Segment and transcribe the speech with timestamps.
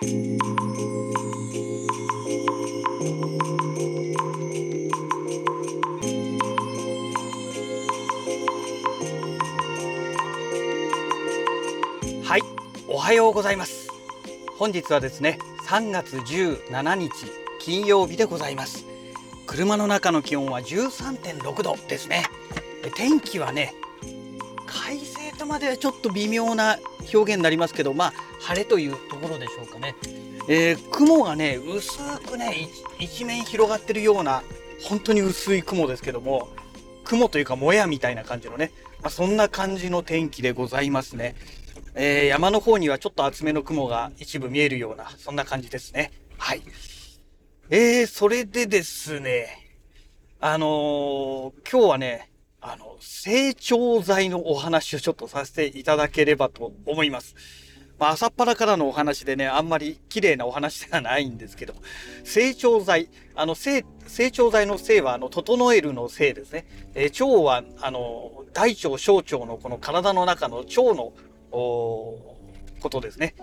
[0.00, 0.04] は
[12.36, 12.42] い
[12.86, 13.88] おはようございます。
[14.56, 17.10] 本日はですね3月17日
[17.58, 18.86] 金曜日でございます。
[19.48, 22.22] 車の中の気温は13.6度ですね。
[22.94, 23.74] 天気はね
[24.64, 26.78] 快晴とまではちょっと微妙な
[27.12, 29.94] 表現になりますけどまあ晴れというところでしょうかね、
[30.48, 34.42] えー、雲がね薄くね一面広がってるような
[34.82, 36.48] 本当に薄い雲ですけども
[37.04, 38.70] 雲というかもやみたいな感じのね、
[39.02, 41.34] まあ、そんな感じの天気でございますね
[42.00, 46.12] えー、山の方にはちょっと厚めの雲が一部見えるような、そんな感じですね。
[46.36, 46.62] はい。
[47.70, 49.76] えー、それでですね、
[50.38, 57.34] あのー、今日はね、あの、成長剤のお話をちょっとさせていただければと思います。
[57.98, 61.74] まあ、朝っぱらからのお話でね、あんまり綺麗なお話ではないんですけど、
[62.24, 66.66] 成長剤、あの、成、成長剤の性は、あの、整えるの性ですね。
[66.94, 71.12] えー、腸は、あの、大腸、小腸のこの体の中の腸の
[71.50, 72.24] こ
[72.88, 73.34] とですね。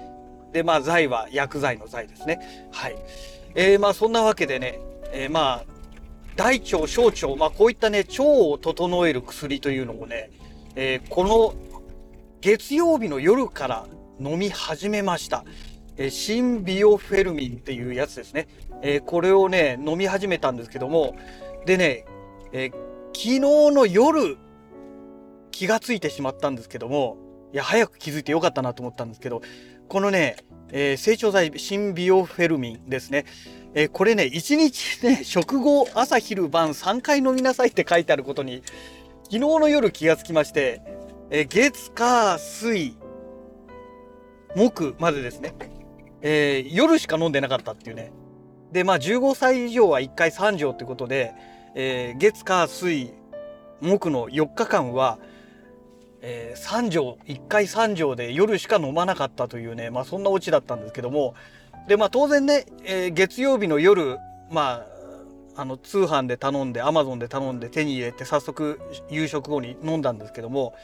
[0.53, 2.69] で、まあ、剤は薬剤の剤ですね。
[2.71, 2.95] はい。
[3.55, 4.79] えー、まあ、そんなわけでね、
[5.11, 5.75] えー、まあ、
[6.37, 10.31] 大腸、小腸、まあ、こういったね、腸を整える薬というのをね、
[10.75, 11.53] えー、この
[12.41, 13.85] 月曜日の夜から
[14.19, 15.43] 飲み始めました。
[15.97, 18.47] えー、シンビオフェルミンっていうやつですね。
[18.81, 21.15] え、これをね、飲み始めたんですけども、
[21.65, 22.05] でね、
[22.51, 22.71] え、
[23.13, 24.37] 昨日の夜、
[25.51, 27.17] 気がついてしまったんですけども、
[27.53, 29.41] いや、早く気づいてよかったなと思ったんですけど、
[29.87, 30.35] このね、
[30.71, 33.25] えー、成長剤シンビオフェルミンですね。
[33.73, 38.63] えー、これね、1日ね、 食後、朝昼晩3回飲みなさいって書いてあることに、
[39.23, 40.81] 昨日の夜気がつきまして、
[41.29, 42.97] えー、月、火、水、
[44.55, 45.53] 木までですね、
[46.21, 48.11] えー、夜しか飲んでなかったっていうね。
[48.71, 51.33] で、まあ15歳以上は1回3錠ってことで、
[51.75, 53.13] えー、月、火、水、
[53.81, 55.19] 木の4日間は、
[56.21, 61.35] えー、3錠1回3錠で夜しか飲まなかったというね、まあ、そんなオチだったんですけども
[61.87, 64.17] で、まあ、当然ね、えー、月曜日の夜
[64.49, 64.94] まあ
[65.57, 68.79] あの通販で頼んでアマゾンで頼んで手に入れて早速
[69.09, 70.75] 夕食後に飲んだんですけども、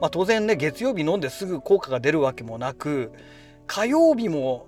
[0.00, 3.12] まあ、当然ね月曜日飲んですぐ効果が出るわけもなく
[3.66, 4.66] 火曜日も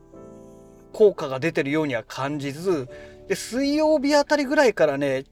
[0.93, 2.88] 効果が出てるようには感じず
[3.28, 5.25] で水曜日あたりぐらいからね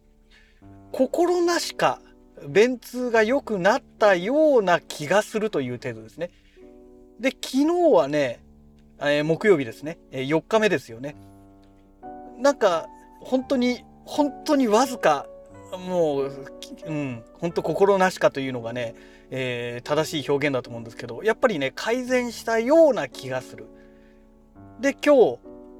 [0.92, 2.00] 心なしか
[2.46, 6.30] 便通が良くなったような気がするという程度ですね。
[7.20, 8.40] で、昨日はね、
[9.00, 11.16] えー、木曜日ですね、えー、4日目ですよね。
[12.38, 12.86] なんか、
[13.20, 15.26] 本当に、本当にわずか、
[15.86, 16.32] もう、
[16.86, 18.94] うん、本当心なしかというのがね、
[19.30, 23.66] えー、正しい表現だと思うんですけど、やっぱりね、改善したような気がする。
[24.80, 25.38] で、今日、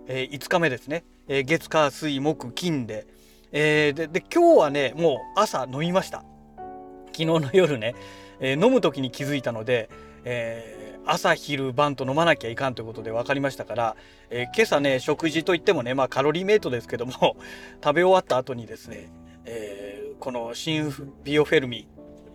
[0.09, 3.07] えー、5日目ですね、えー、月火水木金で、
[3.51, 6.25] えー、でで今日はねもう朝飲みました。
[7.07, 7.95] 昨日の夜ね、
[8.41, 9.89] えー、飲む時に気づいたので、
[10.25, 13.97] えー、朝昼晩と飲まなきゃいかんということで分かりましたから、
[14.29, 17.13] えー、今朝ね食事といってもねまあカロリーメイトですけども
[17.83, 19.11] 食べ終わった後にですね、
[19.47, 20.93] えー、このシン
[21.25, 21.89] ビオフェルミ、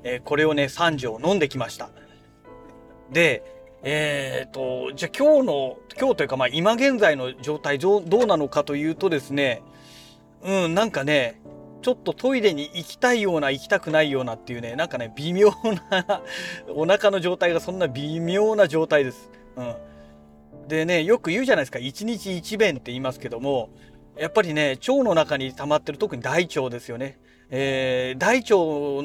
[0.04, 1.90] えー、これをね3錠飲んできました。
[3.12, 3.44] で
[3.86, 9.62] えーと、じゃあ今日の今日というかまあ今現在の状態どうなのかというとですね
[10.42, 11.42] うんなんかね
[11.84, 15.50] ちょっとトイレに行きたいような行きたくないようなっていうねなんかね微妙
[15.92, 16.22] な
[16.74, 19.30] お腹の状態がそんな微妙な状態です。
[19.58, 19.76] うん、
[20.70, 23.70] でねよく言うじゃないですか1日1便って言いますけども
[24.18, 27.20] やっぱりね腸の中に溜まってる特に大腸ですよね。
[27.50, 28.56] えー、大腸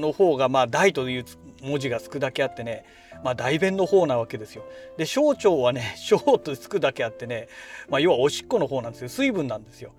[0.00, 1.24] の方がまあ大という
[1.62, 2.84] 文字がつくだけあってね
[3.24, 4.64] まあ大便の方なわけですよ。
[4.96, 7.48] で小腸はね小とつくだけあってね
[7.88, 9.90] まあ要はおしっこの方なんですよ水分なんですよ。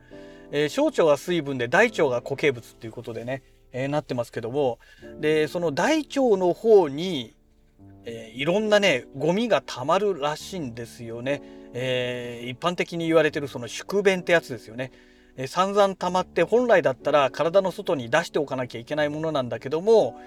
[0.51, 4.79] えー、小腸が水分で大腸が固形物っていうことでね、えー、なってますけども
[5.19, 7.35] でその大腸の方に、
[8.05, 11.41] えー、いろんなねゴミがたまるらしいんですよね、
[11.73, 14.91] えー、一般的に言われてるその宿便ってやつですよね、
[15.37, 20.19] え、散々溜まって本来だったら体の外に出しておかなきゃいけないものなんだけども、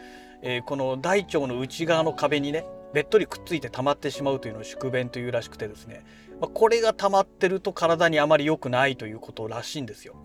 [0.43, 6.05] えー、この大腸の内側の壁にねべっとりくっついて溜まってしまうというのを宿便というらしくてですね。
[6.43, 10.17] まあ、これが溜まってると体にあまり良くないということらしいんですよ。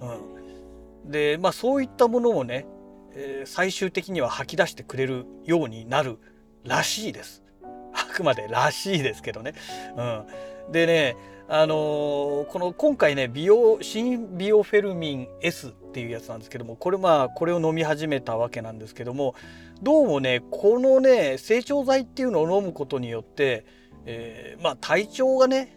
[0.00, 2.66] うん、でまあそういったものをね、
[3.12, 6.18] えー、最終的には吐き出してくれるようになる
[6.64, 7.42] らしいです。
[7.92, 9.52] あくまでらしいですけどね。
[9.98, 11.16] うん、でね
[11.46, 19.34] あのー、この今回ね美容新ビオフェルミン S っていうやつなんですけどもこれまあこれを飲み始めたわけなんですけども
[19.82, 23.66] どうもねこのね成長剤っていうのを飲むことによって
[24.06, 25.76] えー、まあ体調がね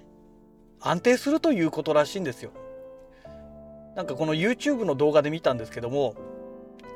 [0.80, 2.52] 安定するということらしいんですよ。
[3.96, 6.16] なんかこの YouTube の動画で見たんですけども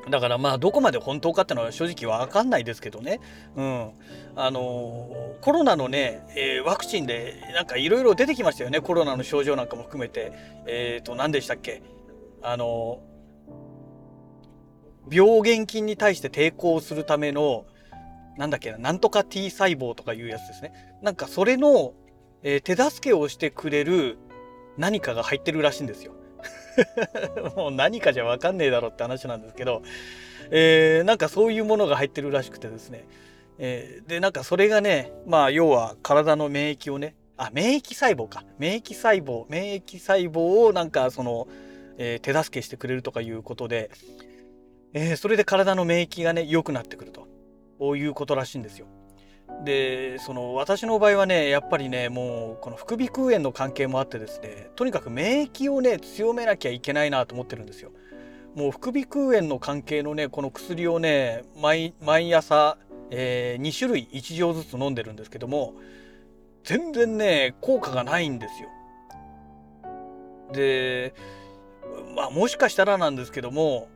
[0.09, 3.19] だからまあどこまで本当かってのは正直わかんないですけどね。
[3.57, 3.91] うん。
[4.37, 8.79] あのコロナのね、えー、ワクチンでなんかいろいろ出てきましたよね。
[8.79, 10.31] コロナの症状なんかも含めて。
[10.65, 11.81] えっ、ー、と、何でしたっけ？
[12.41, 13.01] あの
[15.11, 17.65] 病原菌に対して抵抗するための、
[18.37, 20.71] なんだっけな、なんとか T 細胞とかいうやつですね。
[21.01, 21.93] なんかそれの、
[22.43, 24.17] えー、手助けをしてくれる
[24.77, 26.13] 何かが入ってるらしいんですよ。
[27.55, 29.81] もう何かじゃわかんねえだろって話なんですけど、
[30.51, 33.05] えー、なんかそういうものが入ってるらしくてですね。
[33.57, 38.43] えー、で、なんかそれがね、まあ要は体の免疫をね、あ、免疫細胞か。
[38.57, 41.47] 免疫細胞、免疫細胞をなんかその、
[41.97, 43.89] えー、手助けしてくれるとかいうことで、
[44.93, 47.26] えー、それで体の免疫がね、良くなってくると。
[47.79, 48.87] こういうことらしいんですよ。
[49.63, 57.91] でその私の場合はねやっぱりねもうこの副鼻腔炎の関係もあってですねとにかく免疫をね強めなきゃいけないなと思ってるんですよ。
[58.55, 61.93] もう副鼻腔炎の関係のねこの薬をね毎
[62.33, 62.77] 朝、
[63.11, 65.75] えー、2種類1錠ずつ飲んでるんですけども
[66.63, 68.69] 全然ね効果がないんですよ。
[70.53, 71.13] で
[72.15, 73.89] まあもしかしたらなんですけども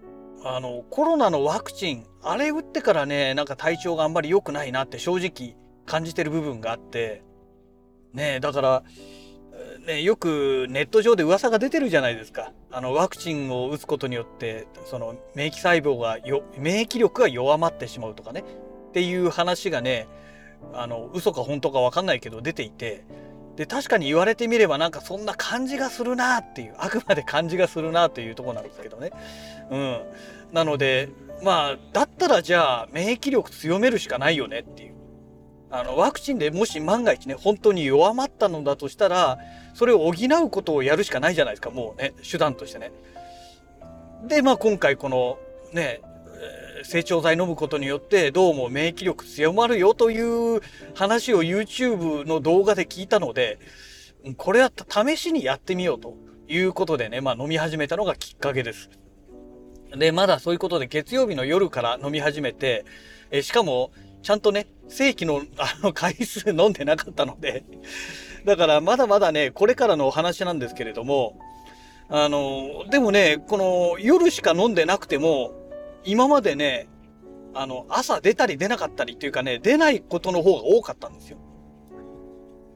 [0.43, 5.55] あのコロナのワクチンあれ打ってからねなんか体調があんまり良くないなって正直
[5.85, 7.23] 感じてる部分があって
[8.13, 8.83] ねだから
[9.85, 12.53] ね、よくネット上で噂が出てるじゃないですか。
[12.71, 18.43] あのワクチンを打つことによってその免疫細胞がよ免疫力が弱まってしまうとかね
[18.89, 20.07] っていう話がね
[20.73, 23.03] あの嘘か本当か分かんないけど出ていて
[23.55, 29.11] で確かに言われてみればなんかそんな感じがするなっていうあくまで感じがするなというとこなんですけどね。
[29.69, 30.01] うん、
[30.53, 31.09] なので
[31.43, 34.91] まあだったらじゃあ免疫力強めるしかないよねっていう。
[35.73, 39.39] あのワクチンでもし万が一ね本当に弱まったのだとしたら
[39.73, 42.91] それを補うことをやるしかないじゃないですかもうね手段としてね。
[44.27, 45.39] でまあ今回この
[45.71, 46.01] ね
[46.83, 50.61] 成長剤飲むことによってどうも免疫力強まるよという
[50.95, 53.59] 話を YouTube の動画で聞いたので、
[54.37, 56.15] これは試しにやってみようと
[56.47, 58.89] いうことでね、まあ飲み始めたのがきっかけです。
[59.95, 62.85] で、まだそういうことで月曜日の夜から飲み始めて、
[63.31, 63.91] えしかも
[64.21, 67.63] ちゃんとね、正規のあの回数飲んでなかったので
[68.45, 71.39] だからまだまだね、これからのお話なんですけれども、
[72.09, 75.53] あの、でもね、この夜しか飲んでなくても、
[76.03, 76.87] 今までね、
[77.53, 81.37] あの、朝出たり出なかったりっていうかね、出ないことの方が多かったんですよ。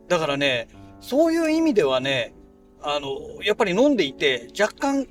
[0.08, 0.68] だからね、
[1.00, 2.34] そういう意味ではね、
[2.82, 5.08] あの、やっぱり飲んでいて、若干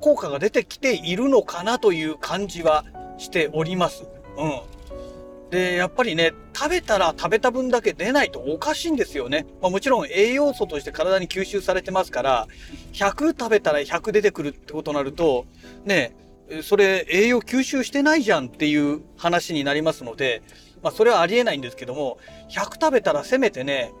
[0.00, 2.84] 効果が出てきているのかなという感じは
[3.18, 4.04] しております。
[4.36, 5.50] うん。
[5.50, 9.46] で、やっぱりね、食べたら食べた分だけ出ないとおかしいんですよね。
[9.60, 12.46] まあ、もちろん栄養素として体に吸収されてますから、
[12.92, 15.46] 100食べたら100出てくるってことになると、
[15.84, 16.14] ね、
[16.62, 20.42] それ栄養吸収してないじゃんっていう話になりますので、
[20.82, 22.18] まあそれはありえないんですけども、
[22.50, 23.92] 100食べたらせめてね、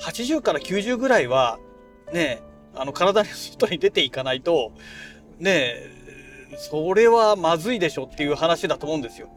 [0.00, 1.58] 80から90ぐらいは、
[2.12, 2.42] ね、
[2.74, 4.72] あの体の外に出ていかないと、
[5.38, 6.00] ね
[6.58, 9.28] それはまずいでしょっていう話だと思うんですよ。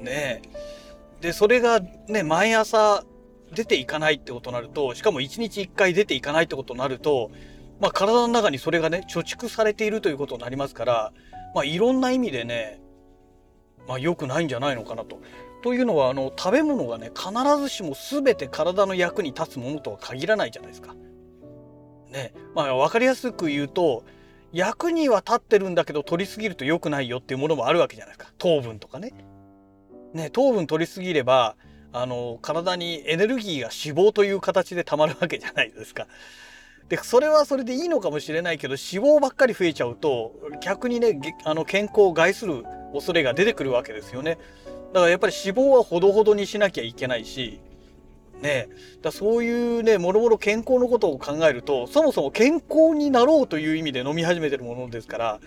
[0.00, 0.42] ね
[1.20, 3.04] で、それがね、毎朝
[3.52, 7.30] 出ていかないってことになると、しかも1日1回出ていかないってことになると、
[7.80, 11.12] まあ体の中にそれがね、貯蓄されているということになりますから、
[11.54, 12.80] まあ、いろんな意味でね、
[13.86, 15.20] まあ、良くないんじゃないのかなと。
[15.62, 20.94] というのはあの食べ物がね必ずしも全て体の役に立つものとは限らないじゃないですか。
[22.10, 24.04] ねまあ分かりやすく言うと
[24.52, 29.14] 役には立ってるんだけど取りすぎると良くないよっていうものもあるわけじゃないですか糖分とかね。
[30.12, 31.56] ね糖分取りすぎれば
[31.92, 36.08] あの体にエネルギーが脂肪という形でたまるわけじゃないですか。
[36.88, 44.38] でそれはそれでいいのかもしれないけど脂肪ばっかり増えちゃうと逆にねあの健康を害する恐れが出てくるわけですよね。
[44.92, 47.60] だからやっぱり脂肪はほどほどにしなきゃいけないし
[48.40, 48.68] ね。
[49.02, 55.40] だそういうねもろもろ健康のことを考えるとそもそも健康になろうという意味で飲み始めてるものですから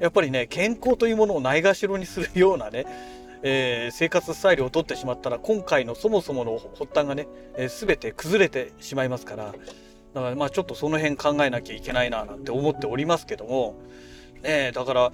[0.00, 2.86] やっぱりね健康というものをないがしろにするようなね
[3.42, 9.54] えー、生活スタイルをとってしまったら今回のそもそもの発端がね、えー、全て崩れてしまいますから
[10.14, 13.76] だからまあちょっとその辺考えなきゃいけないななんて思っておりますけども、
[14.42, 15.12] ねだから、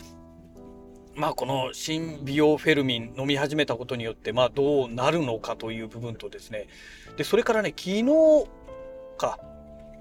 [1.15, 6.69] まあこの新美容フェルミン飲み始めたことによって、まあどうなるのかという部分とですね、
[7.17, 8.05] で、それからね、昨日
[9.17, 9.39] か、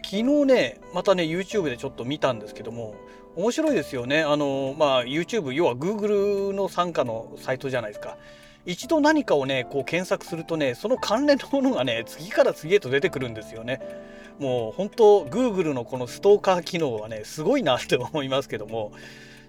[0.03, 2.95] 昨日ね、またね、YouTube でちょっと見たんですけども、
[3.35, 4.21] 面白いですよね。
[4.21, 8.17] あの、まあ YouTube、要は Google の傘下のサイトじゃないですか。
[8.65, 13.79] 一度何かをね、こう検索するとね、その関連のものがね、次から次へと出てくるんですよね。
[14.39, 18.91] もう本当 Google のこのストーカー機能はねすごいなって思いますけども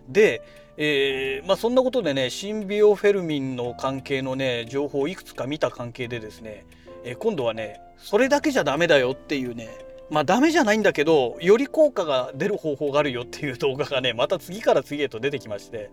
[0.09, 0.43] で、
[0.77, 6.67] えー、まあ、そんなことでねシンビオフェルミンの関係のね情報をいくつか見た関係でですね、
[7.05, 9.69] えー、今度はねそれだけじゃダメだよっていうね
[10.09, 15.91] まあダメじゃないんだけどより効果が出る方法があるよっていう動画がねまた次から次へと出てきまして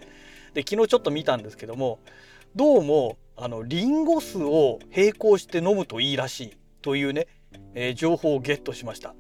[0.53, 1.97] で昨日ちょっと見たんですけども
[2.55, 7.25] どうもあのリンゴ酢を並行して飲むといいらしいというね、
[7.73, 9.15] えー、情報をゲットしました。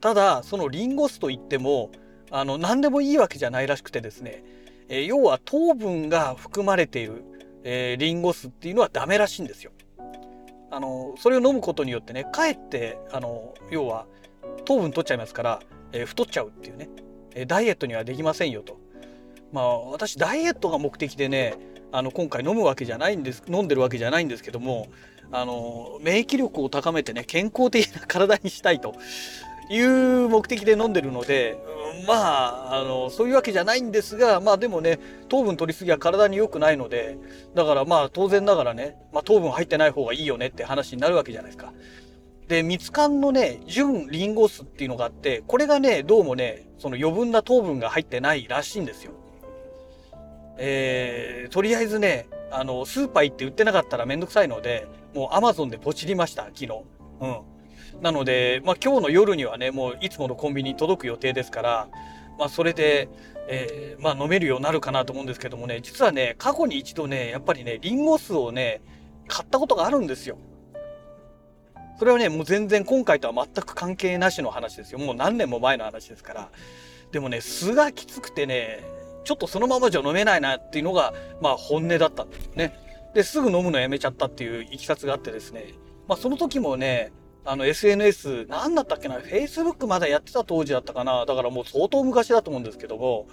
[0.00, 1.92] ただそのリンゴ酢といっても
[2.32, 4.42] あの何でもいいわけじゃないらしくてですね、
[4.88, 7.22] えー、要は糖分が含まれている、
[7.62, 9.70] えー、リンゴ酢っていうのはダメらしいんですよ。
[10.72, 14.06] あのそれを飲むことによってねかえってあの要は
[14.64, 15.60] 糖分取っちゃいますから、
[15.92, 16.88] えー、太っちゃうっていうね、
[17.36, 18.76] えダイエットにはできませんよと。
[19.52, 21.54] まあ私ダイエットが目的でね
[21.92, 24.88] あの今回飲むわけじゃないんです飲んでるわけじゃないんですけども
[25.30, 28.94] あの免疫力を高めてね健康的な体にしたいと
[29.70, 31.56] いう目的で飲んでるので、
[32.06, 37.16] まああのそういうわけじゃないんですがまあでもね糖分取りすぎは体に良くないので
[37.54, 41.72] だからまあ当然ながらね、まあ、糖分入ってない方がいいよねって話になるわけじゃないですか。
[42.48, 49.12] で、蜜柑のね、純リンゴ酢っていうのがあって、これがね、どうもね、その余分な糖分が入ってないらしいんですよ。
[50.64, 56.68] えー、とりあえずね、あの、スーパー行って売ってなかったらめんどくさいので、もうアマゾンでポチりました、昨日。
[57.20, 57.40] うん。
[58.00, 61.88] なので、まあ今日の夜にはね、もういつものコンビニに届く予定ですから、
[62.38, 63.08] まあそれで、
[63.48, 68.82] えー、まあ飲めるようになるかなと思うんですけどもね、実はね、過去に一度ね、やっぱりね、リンゴ酢をね、
[69.26, 70.38] 買ったことがあるんですよ。
[71.98, 75.00] それはね、もう全然今回とは全く関係なしの話ですよ。
[75.00, 76.50] もう何年も前の話ですから。
[77.10, 82.74] でもね、酢がきつくてね、ちょっとそのままじゃ飲めないなっていうのが、まあ本音だったんですね。
[83.14, 85.74] で、すぐ飲むのやめちゃったっていういきさつがあってですね。
[86.08, 87.12] まあその時もね、
[87.44, 91.26] あの SNS、何だったっけな、Facebook まだやってた当時だったかな。
[91.26, 93.26] だからもう相当昔だと思うんですけども、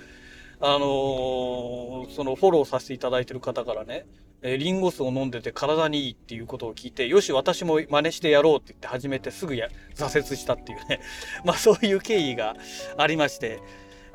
[0.61, 4.05] あのー、そのフォローさせていただいてる方からね、
[4.41, 11.01] えー、リンゴ酢を飲んでて体にいいっていうことを聞いて、よし、私も真似してやろうって言って始めてすぐや挫折したっていうね、
[11.45, 12.55] まあそういう経緯が
[12.97, 13.59] ありまして、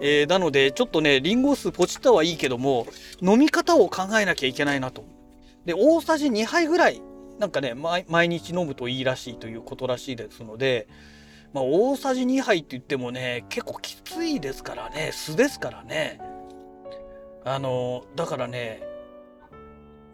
[0.07, 2.87] えー、なので、ちょっとね、リンゴ酢ポチったはいいけども、
[3.23, 5.03] 飲み方を考えなきゃいけないなと。
[5.65, 7.01] で、大さじ2杯ぐらい、
[7.39, 10.89] なんかね、毎日飲むといいらしいということらしいですので、
[11.55, 16.21] まあ、大さじ2杯って言ってもね、結構きついですからね、酢ですからね。
[17.43, 18.83] あの、だからね、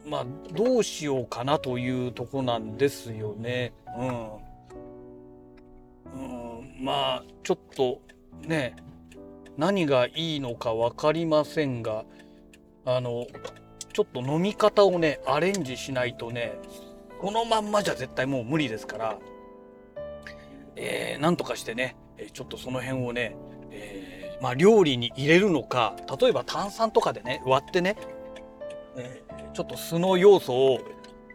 [0.06, 3.72] まあ、どうしようかなというとこなんですよね。
[3.98, 4.34] うん。
[6.14, 8.00] うん、まあ、ちょっと
[8.46, 8.76] ね、
[9.56, 12.04] 何がいいのか分かりませんが
[12.84, 13.26] あの
[13.92, 16.58] ちょっと飲み方をねアレンジしないとね
[17.20, 19.18] このまんまじゃ絶対もう無理ですから、
[20.76, 21.96] えー、なんとかしてね
[22.32, 23.36] ちょっとその辺をね、
[23.70, 27.96] えー、まあ、料理に入れるのか例えば炭酸とかでね割ってね、
[28.96, 30.80] えー、ちょっと酢の要素を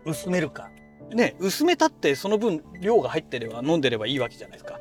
[0.05, 0.69] 薄めるか
[1.11, 4.79] ね薄めたってその分量が入ってれば飲んでればいいわけじゃないですか。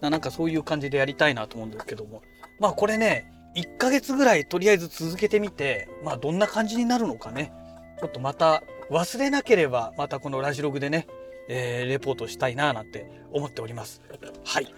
[0.00, 2.22] なんかそういう感じでやりたいなと思うんですけども
[2.60, 7.52] まあこれね、1ヶ月ぐらいとりあえず続けてみて、まあどんな感じになるのかね。
[8.00, 11.06] ちょっとまた忘れなければまたこのラジログでね、
[11.48, 14.02] えー、レポートしたいななんて思っております。
[14.44, 14.74] はい。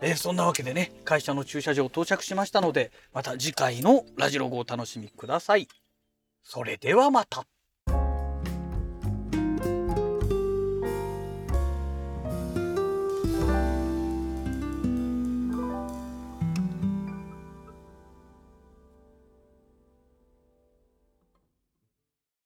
[0.00, 5.68] えー、そんなわけでね、会社の駐車場到着しましたので、また次回のラジログをお楽しみください。
[6.42, 7.44] それではまた。